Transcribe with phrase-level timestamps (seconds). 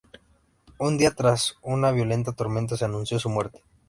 [0.79, 3.61] Un día, tras una violenta tormenta, se anunció su muerte.